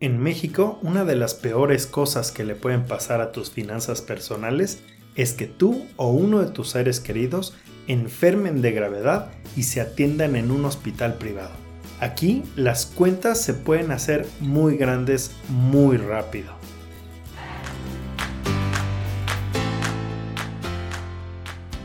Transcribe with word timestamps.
En 0.00 0.20
México, 0.20 0.78
una 0.82 1.04
de 1.04 1.16
las 1.16 1.34
peores 1.34 1.88
cosas 1.88 2.30
que 2.30 2.44
le 2.44 2.54
pueden 2.54 2.86
pasar 2.86 3.20
a 3.20 3.32
tus 3.32 3.50
finanzas 3.50 4.00
personales 4.00 4.80
es 5.16 5.32
que 5.32 5.46
tú 5.46 5.88
o 5.96 6.12
uno 6.12 6.38
de 6.38 6.52
tus 6.52 6.68
seres 6.68 7.00
queridos 7.00 7.56
enfermen 7.88 8.62
de 8.62 8.70
gravedad 8.70 9.32
y 9.56 9.64
se 9.64 9.80
atiendan 9.80 10.36
en 10.36 10.52
un 10.52 10.64
hospital 10.66 11.14
privado. 11.14 11.50
Aquí 11.98 12.44
las 12.54 12.86
cuentas 12.86 13.40
se 13.42 13.54
pueden 13.54 13.90
hacer 13.90 14.24
muy 14.38 14.76
grandes 14.76 15.32
muy 15.48 15.96
rápido. 15.96 16.52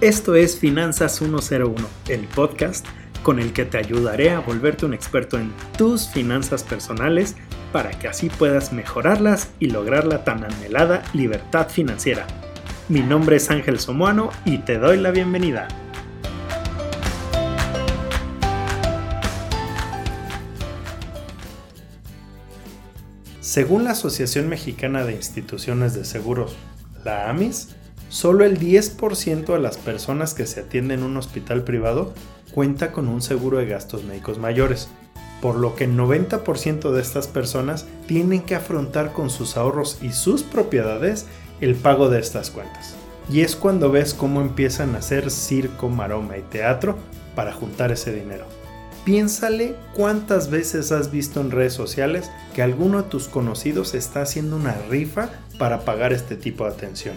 Esto 0.02 0.36
es 0.36 0.60
Finanzas 0.60 1.16
101, 1.16 1.76
el 2.10 2.28
podcast 2.28 2.86
con 3.24 3.40
el 3.40 3.54
que 3.54 3.66
te 3.66 3.78
ayudaré 3.78 4.32
a 4.32 4.42
volverte 4.42 4.86
un 4.86 4.94
experto 4.94 5.40
en 5.40 5.52
tus 5.78 6.10
finanzas 6.10 6.64
personales 6.64 7.36
para 7.72 7.92
que 7.92 8.08
así 8.08 8.30
puedas 8.30 8.74
mejorarlas 8.74 9.50
y 9.60 9.68
lograr 9.68 10.06
la 10.06 10.24
tan 10.24 10.44
anhelada 10.44 11.04
libertad 11.14 11.70
financiera. 11.70 12.28
Mi 12.90 13.00
nombre 13.00 13.38
es 13.38 13.50
Ángel 13.50 13.80
Somoano 13.80 14.30
y 14.46 14.60
te 14.60 14.78
doy 14.78 14.98
la 14.98 15.12
bienvenida. 15.12 15.70
Según 23.40 23.86
la 23.86 23.92
Asociación 23.92 24.50
Mexicana 24.50 25.06
de 25.06 25.14
Instituciones 25.14 25.94
de 25.94 26.06
Seguros, 26.06 26.56
la 27.06 27.30
AMIS, 27.30 27.70
solo 28.10 28.46
el 28.46 28.60
10% 28.60 29.46
de 29.46 29.60
las 29.60 29.78
personas 29.78 30.34
que 30.34 30.46
se 30.46 30.62
atienden 30.62 31.00
en 31.00 31.06
un 31.06 31.18
hospital 31.18 31.64
privado 31.64 32.14
cuenta 32.54 32.92
con 32.92 33.08
un 33.08 33.22
seguro 33.22 33.58
de 33.58 33.66
gastos 33.66 34.04
médicos 34.04 34.38
mayores 34.38 34.90
por 35.44 35.56
lo 35.56 35.76
que 35.76 35.84
el 35.84 35.98
90% 35.98 36.92
de 36.92 37.02
estas 37.02 37.28
personas 37.28 37.86
tienen 38.08 38.44
que 38.44 38.56
afrontar 38.56 39.12
con 39.12 39.30
sus 39.30 39.58
ahorros 39.58 39.98
y 40.02 40.14
sus 40.14 40.42
propiedades 40.42 41.26
el 41.60 41.76
pago 41.76 42.08
de 42.10 42.22
estas 42.22 42.50
cuentas. 42.50 42.96
Y 43.30 43.42
es 43.42 43.58
cuando 43.58 43.92
ves 43.92 44.14
cómo 44.14 44.40
empiezan 44.40 44.96
a 44.96 45.00
hacer 45.00 45.30
circo, 45.30 45.90
maroma 45.90 46.38
y 46.38 46.44
teatro 46.44 46.98
para 47.36 47.52
juntar 47.52 47.92
ese 47.92 48.14
dinero. 48.14 48.46
Piénsale 49.04 49.76
cuántas 49.94 50.50
veces 50.50 50.94
has 50.94 51.12
visto 51.12 51.42
en 51.42 51.52
redes 51.52 51.74
sociales 51.74 52.32
que 52.56 52.64
alguno 52.64 53.04
de 53.04 53.10
tus 53.10 53.28
conocidos 53.28 53.96
está 53.96 54.22
haciendo 54.22 54.56
una 54.56 54.78
rifa 54.90 55.30
para 55.58 55.82
pagar 55.82 56.14
este 56.14 56.38
tipo 56.38 56.64
de 56.64 56.72
atención. 56.72 57.16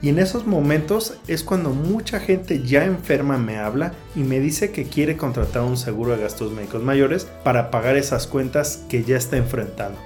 Y 0.00 0.10
en 0.10 0.20
esos 0.20 0.46
momentos 0.46 1.14
es 1.26 1.42
cuando 1.42 1.70
mucha 1.70 2.20
gente 2.20 2.62
ya 2.62 2.84
enferma 2.84 3.36
me 3.36 3.58
habla 3.58 3.94
y 4.14 4.20
me 4.20 4.38
dice 4.38 4.70
que 4.70 4.84
quiere 4.84 5.16
contratar 5.16 5.62
un 5.62 5.76
seguro 5.76 6.12
de 6.12 6.22
gastos 6.22 6.52
médicos 6.52 6.84
mayores 6.84 7.26
para 7.42 7.70
pagar 7.70 7.96
esas 7.96 8.28
cuentas 8.28 8.84
que 8.88 9.02
ya 9.02 9.16
está 9.16 9.36
enfrentando. 9.36 9.98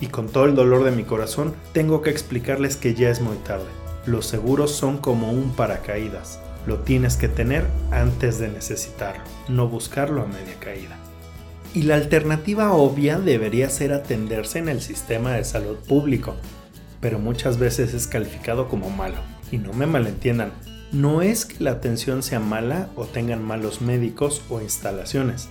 Y 0.00 0.06
con 0.06 0.28
todo 0.28 0.46
el 0.46 0.54
dolor 0.54 0.84
de 0.84 0.92
mi 0.92 1.04
corazón 1.04 1.54
tengo 1.72 2.00
que 2.00 2.10
explicarles 2.10 2.76
que 2.76 2.94
ya 2.94 3.10
es 3.10 3.20
muy 3.20 3.36
tarde. 3.36 3.66
Los 4.06 4.26
seguros 4.26 4.70
son 4.72 4.98
como 4.98 5.30
un 5.30 5.54
paracaídas. 5.54 6.40
Lo 6.66 6.78
tienes 6.78 7.16
que 7.16 7.28
tener 7.28 7.66
antes 7.90 8.38
de 8.38 8.48
necesitarlo, 8.48 9.22
no 9.48 9.68
buscarlo 9.68 10.22
a 10.22 10.26
media 10.26 10.58
caída. 10.58 10.96
Y 11.74 11.82
la 11.82 11.96
alternativa 11.96 12.72
obvia 12.72 13.18
debería 13.18 13.68
ser 13.68 13.92
atenderse 13.92 14.58
en 14.58 14.70
el 14.70 14.80
sistema 14.80 15.32
de 15.32 15.44
salud 15.44 15.76
público, 15.76 16.34
pero 17.00 17.18
muchas 17.18 17.58
veces 17.58 17.92
es 17.92 18.06
calificado 18.06 18.68
como 18.68 18.88
malo. 18.88 19.33
Y 19.54 19.58
no 19.58 19.72
me 19.72 19.86
malentiendan, 19.86 20.50
no 20.90 21.22
es 21.22 21.44
que 21.44 21.62
la 21.62 21.70
atención 21.70 22.24
sea 22.24 22.40
mala 22.40 22.88
o 22.96 23.04
tengan 23.04 23.40
malos 23.44 23.82
médicos 23.82 24.42
o 24.50 24.60
instalaciones. 24.60 25.48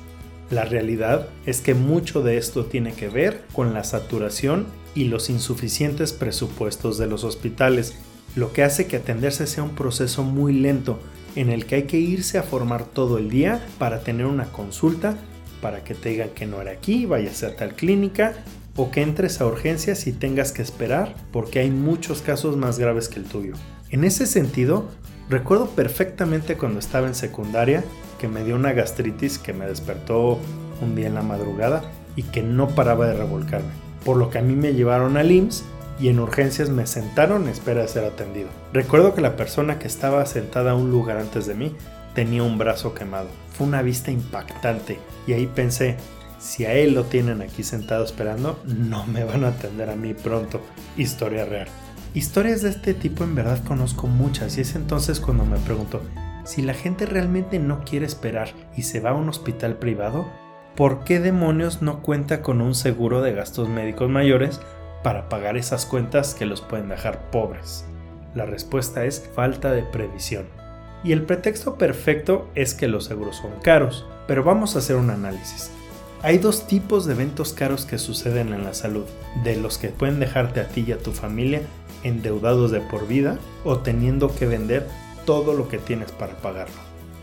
La 0.50 0.66
realidad 0.66 1.30
es 1.46 1.62
que 1.62 1.74
mucho 1.74 2.22
de 2.22 2.36
esto 2.36 2.66
tiene 2.66 2.92
que 2.92 3.08
ver 3.08 3.46
con 3.54 3.74
la 3.74 3.86
saturación 3.86 4.66
y 4.94 5.06
los 5.06 5.30
insuficientes 5.30 6.12
presupuestos 6.12 6.98
de 6.98 7.08
los 7.08 7.24
hospitales, 7.24 7.96
lo 8.36 8.52
que 8.52 8.64
hace 8.64 8.88
que 8.88 8.98
atenderse 8.98 9.48
sea 9.48 9.64
un 9.64 9.74
proceso 9.74 10.24
muy 10.24 10.52
lento 10.52 11.00
en 11.38 11.50
el 11.50 11.66
que 11.66 11.76
hay 11.76 11.84
que 11.84 11.98
irse 11.98 12.38
a 12.38 12.44
formar 12.44 12.84
todo 12.84 13.18
el 13.18 13.30
día 13.30 13.66
para 13.78 14.02
tener 14.02 14.26
una 14.26 14.52
consulta, 14.52 15.18
para 15.62 15.86
que 15.86 15.96
te 15.96 16.10
digan 16.10 16.32
que 16.32 16.46
no 16.46 16.62
era 16.62 16.72
aquí, 16.72 17.06
vayas 17.06 17.42
a 17.44 17.56
tal 17.56 17.74
clínica 17.74 18.34
o 18.76 18.92
que 18.92 19.02
entres 19.02 19.40
a 19.40 19.46
urgencias 19.46 20.08
y 20.08 20.12
tengas 20.12 20.52
que 20.52 20.62
esperar 20.62 21.16
porque 21.32 21.60
hay 21.60 21.72
muchos 21.72 22.22
casos 22.22 22.58
más 22.58 22.78
graves 22.80 23.08
que 23.08 23.20
el 23.22 23.26
tuyo. 23.28 23.54
En 23.94 24.04
ese 24.04 24.26
sentido, 24.26 24.86
recuerdo 25.30 25.68
perfectamente 25.68 26.58
cuando 26.58 26.80
estaba 26.80 27.06
en 27.06 27.14
secundaria 27.14 27.84
que 28.20 28.28
me 28.28 28.44
dio 28.44 28.56
una 28.56 28.74
gastritis 28.74 29.38
que 29.38 29.54
me 29.54 29.68
despertó 29.68 30.40
un 30.82 30.96
día 30.96 31.06
en 31.06 31.14
la 31.14 31.22
madrugada 31.22 31.84
y 32.16 32.24
que 32.24 32.42
no 32.42 32.70
paraba 32.70 33.06
de 33.06 33.14
revolcarme, 33.14 33.70
por 34.04 34.18
lo 34.18 34.32
que 34.32 34.40
a 34.40 34.42
mí 34.42 34.56
me 34.56 34.74
llevaron 34.74 35.16
al 35.16 35.32
IMSS 35.32 35.66
y 36.00 36.08
en 36.08 36.20
urgencias 36.20 36.70
me 36.70 36.88
sentaron 36.88 37.44
en 37.44 37.50
espera 37.50 37.84
de 37.84 37.88
ser 37.88 38.04
atendido. 38.06 38.50
Recuerdo 38.74 39.14
que 39.14 39.22
la 39.22 39.36
persona 39.36 39.78
que 39.78 39.86
estaba 39.86 40.26
sentada 40.26 40.72
a 40.72 40.76
un 40.76 40.90
lugar 40.90 41.18
antes 41.18 41.46
de 41.46 41.54
mí 41.54 41.76
tenía 42.16 42.42
un 42.42 42.58
brazo 42.58 42.96
quemado. 42.96 43.28
Fue 43.56 43.68
una 43.68 43.84
vista 43.84 44.10
impactante 44.10 44.98
y 45.28 45.34
ahí 45.34 45.46
pensé, 45.46 45.98
si 46.40 46.66
a 46.66 46.74
él 46.74 46.96
lo 46.96 47.04
tienen 47.04 47.44
aquí 47.44 47.62
sentado 47.62 48.04
esperando, 48.04 48.60
no 48.66 49.06
me 49.06 49.24
van 49.24 49.44
a 49.44 49.50
atender 49.50 49.92
a 49.92 49.96
mí 49.96 50.16
pronto. 50.16 50.62
Historia 50.98 51.46
real. 51.46 51.68
Historias 52.14 52.62
de 52.62 52.70
este 52.70 52.94
tipo 52.94 53.24
en 53.24 53.34
verdad 53.34 53.64
conozco 53.64 54.06
muchas 54.06 54.60
y 54.60 54.62
es 54.62 54.76
entonces 54.76 55.20
cuando 55.20 55.46
me 55.46 55.58
pregunto, 55.58 56.04
si 56.46 56.62
la 56.62 56.76
gente 56.76 57.08
realmente 57.08 57.58
no 57.58 57.84
quiere 57.84 58.06
esperar 58.06 58.50
y 58.78 58.84
se 58.84 59.00
va 59.00 59.12
a 59.12 59.16
un 59.16 59.30
hospital 59.30 59.78
privado, 59.78 60.28
¿por 60.76 61.06
qué 61.06 61.20
demonios 61.20 61.82
no 61.82 62.04
cuenta 62.04 62.44
con 62.44 62.62
un 62.62 62.76
seguro 62.76 63.24
de 63.24 63.34
gastos 63.34 63.68
médicos 63.68 64.12
mayores 64.12 64.62
para 65.04 65.28
pagar 65.28 65.58
esas 65.58 65.88
cuentas 65.88 66.36
que 66.36 66.46
los 66.46 66.62
pueden 66.62 66.90
dejar 66.90 67.32
pobres? 67.32 67.86
La 68.36 68.46
respuesta 68.46 69.06
es 69.06 69.28
falta 69.34 69.72
de 69.72 69.82
previsión. 69.82 70.46
Y 71.04 71.14
el 71.14 71.24
pretexto 71.24 71.80
perfecto 71.80 72.48
es 72.54 72.76
que 72.76 72.88
los 72.88 73.06
seguros 73.06 73.38
son 73.38 73.60
caros, 73.64 74.06
pero 74.28 74.44
vamos 74.44 74.76
a 74.76 74.80
hacer 74.80 74.98
un 74.98 75.10
análisis. 75.10 75.72
Hay 76.22 76.38
dos 76.38 76.68
tipos 76.68 77.06
de 77.06 77.16
eventos 77.16 77.54
caros 77.54 77.86
que 77.86 77.98
suceden 77.98 78.54
en 78.54 78.64
la 78.64 78.74
salud, 78.76 79.06
de 79.44 79.58
los 79.58 79.80
que 79.80 79.90
pueden 79.90 80.20
dejarte 80.20 80.62
a 80.62 80.70
ti 80.70 80.86
y 80.88 80.92
a 80.92 81.00
tu 81.00 81.12
familia 81.12 81.62
endeudados 82.04 82.72
de 82.72 82.82
por 82.82 83.08
vida 83.08 83.40
o 83.64 83.80
teniendo 83.80 84.34
que 84.34 84.46
vender 84.46 84.88
todo 85.26 85.54
lo 85.54 85.68
que 85.68 85.78
tienes 85.78 86.12
para 86.12 86.36
pagarlo. 86.36 86.76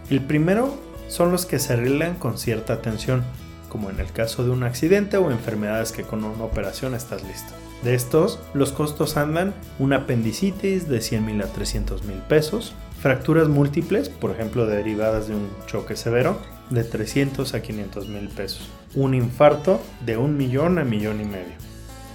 El 0.08 0.20
primero 0.20 0.74
son 1.08 1.32
los 1.32 1.46
que 1.46 1.58
se 1.58 1.74
arreglan 1.74 2.14
con 2.14 2.38
cierta 2.38 2.72
atención, 2.72 3.24
como 3.68 3.90
en 3.90 4.00
el 4.00 4.10
caso 4.12 4.44
de 4.44 4.50
un 4.50 4.62
accidente 4.62 5.16
o 5.16 5.30
enfermedades 5.30 5.92
que 5.92 6.02
con 6.02 6.24
una 6.24 6.44
operación 6.44 6.94
estás 6.94 7.22
listo. 7.22 7.52
De 7.82 7.94
estos, 7.94 8.38
los 8.52 8.72
costos 8.72 9.16
andan 9.16 9.54
un 9.78 9.92
apendicitis 9.92 10.88
de 10.88 11.00
100 11.00 11.24
mil 11.24 11.42
a 11.42 11.46
300 11.46 12.04
mil 12.04 12.18
pesos, 12.18 12.74
fracturas 13.00 13.48
múltiples, 13.48 14.08
por 14.08 14.30
ejemplo 14.30 14.66
derivadas 14.66 15.28
de 15.28 15.34
un 15.34 15.48
choque 15.66 15.96
severo, 15.96 16.38
de 16.68 16.84
300 16.84 17.54
a 17.54 17.62
500 17.62 18.08
mil 18.08 18.28
pesos, 18.28 18.68
un 18.94 19.14
infarto 19.14 19.80
de 20.04 20.16
un 20.16 20.36
millón 20.36 20.78
a 20.78 20.84
millón 20.84 21.20
y 21.20 21.24
medio. 21.24 21.69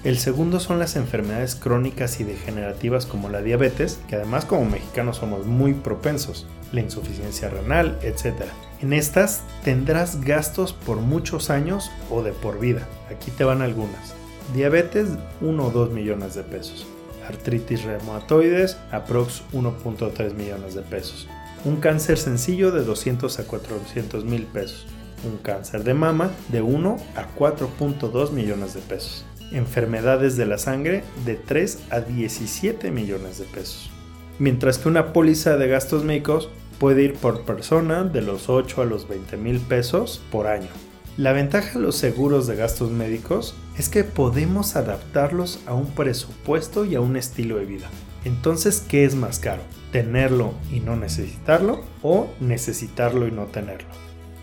El 0.06 0.20
segundo 0.20 0.60
son 0.60 0.78
las 0.78 0.98
enfermedades 0.98 1.56
crónicas 1.56 2.20
y 2.20 2.24
degenerativas 2.24 3.08
como 3.08 3.28
la 3.28 3.42
diabetes, 3.42 4.00
que 4.08 4.16
además 4.16 4.46
como 4.46 4.64
mexicanos 4.64 5.18
somos 5.18 5.48
muy 5.48 5.74
propensos, 5.74 6.46
la 6.72 6.82
insuficiencia 6.82 7.50
renal, 7.50 7.98
etc. 8.04 8.44
En 8.84 8.94
estas 8.94 9.42
tendrás 9.64 10.22
gastos 10.22 10.74
por 10.74 10.98
muchos 10.98 11.50
años 11.50 11.90
o 12.12 12.22
de 12.22 12.34
por 12.34 12.60
vida. 12.60 12.88
Aquí 13.10 13.32
te 13.32 13.46
van 13.46 13.64
algunas. 13.64 14.14
Diabetes 14.54 15.08
1 15.42 15.66
o 15.66 15.72
2 15.72 15.90
millones 15.90 16.36
de 16.36 16.44
pesos. 16.44 16.86
Artritis 17.28 17.82
reumatoides 17.82 18.78
aprox 18.92 19.42
1.3 19.54 20.36
millones 20.36 20.76
de 20.76 20.84
pesos. 20.84 21.28
Un 21.64 21.78
cáncer 21.78 22.20
sencillo 22.20 22.70
de 22.70 22.84
200 22.84 23.40
a 23.40 23.44
400 23.46 24.24
mil 24.24 24.44
pesos. 24.44 24.86
Un 25.28 25.38
cáncer 25.38 25.84
de 25.84 25.96
mama 25.96 26.30
de 26.50 26.62
1 26.62 26.98
a 27.16 27.36
4.2 27.36 28.30
millones 28.30 28.76
de 28.76 28.82
pesos. 28.82 29.26
Enfermedades 29.56 30.36
de 30.36 30.46
la 30.46 30.58
sangre 30.58 31.06
de 31.26 31.36
3 31.36 31.84
a 31.90 32.02
17 32.02 32.92
millones 32.92 33.40
de 33.40 33.46
pesos. 33.46 33.90
Mientras 34.38 34.78
que 34.78 34.90
una 34.90 35.14
póliza 35.14 35.56
de 35.56 35.70
gastos 35.70 36.04
médicos 36.04 36.50
puede 36.78 37.04
ir 37.04 37.14
por 37.14 37.46
persona 37.46 38.04
de 38.04 38.22
los 38.22 38.50
8 38.50 38.82
a 38.82 38.86
los 38.86 39.08
20 39.08 39.38
mil 39.38 39.62
pesos 39.62 40.22
por 40.30 40.48
año. 40.48 40.68
La 41.16 41.32
ventaja 41.32 41.80
de 41.80 41.86
los 41.86 41.96
seguros 41.96 42.48
de 42.48 42.58
gastos 42.58 42.92
médicos 42.92 43.56
es 43.78 43.88
que 43.88 44.04
podemos 44.04 44.76
adaptarlos 44.76 45.62
a 45.68 45.74
un 45.74 45.88
presupuesto 45.88 46.84
y 46.84 46.96
a 46.96 47.00
un 47.00 47.16
estilo 47.16 47.56
de 47.56 47.66
vida. 47.66 47.90
Entonces, 48.26 48.84
¿qué 48.86 49.06
es 49.06 49.16
más 49.16 49.40
caro? 49.40 49.62
¿Tenerlo 49.94 50.54
y 50.70 50.82
no 50.82 50.98
necesitarlo 50.98 51.82
o 52.02 52.28
necesitarlo 52.42 53.26
y 53.26 53.32
no 53.32 53.46
tenerlo? 53.46 53.88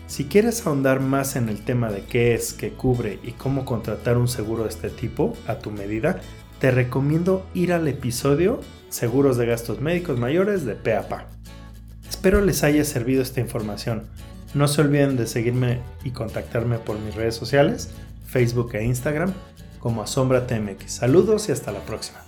Si 0.07 0.25
quieres 0.25 0.65
ahondar 0.65 0.99
más 0.99 1.35
en 1.35 1.49
el 1.49 1.63
tema 1.63 1.91
de 1.91 2.03
qué 2.03 2.33
es, 2.33 2.53
qué 2.53 2.71
cubre 2.71 3.19
y 3.23 3.31
cómo 3.31 3.65
contratar 3.65 4.17
un 4.17 4.27
seguro 4.27 4.63
de 4.63 4.69
este 4.69 4.89
tipo 4.89 5.33
a 5.47 5.59
tu 5.59 5.71
medida, 5.71 6.19
te 6.59 6.71
recomiendo 6.71 7.45
ir 7.53 7.73
al 7.73 7.87
episodio 7.87 8.59
Seguros 8.89 9.37
de 9.37 9.47
gastos 9.47 9.81
médicos 9.81 10.19
mayores 10.19 10.65
de 10.65 10.75
PAPA. 10.75 11.25
Espero 12.07 12.41
les 12.41 12.63
haya 12.63 12.85
servido 12.85 13.23
esta 13.23 13.39
información. 13.39 14.03
No 14.53 14.67
se 14.67 14.81
olviden 14.81 15.17
de 15.17 15.25
seguirme 15.25 15.79
y 16.03 16.11
contactarme 16.11 16.77
por 16.77 16.99
mis 16.99 17.15
redes 17.15 17.33
sociales, 17.33 17.89
Facebook 18.27 18.75
e 18.75 18.85
Instagram, 18.85 19.33
como 19.79 20.03
Asombra 20.03 20.45
TMX. 20.45 20.91
Saludos 20.91 21.49
y 21.49 21.53
hasta 21.53 21.71
la 21.71 21.79
próxima. 21.79 22.22